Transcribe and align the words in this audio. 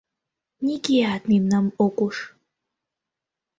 Нигӧат 0.65 1.23
мемнам 1.29 1.65
ок 1.85 1.97
уж... 2.05 2.15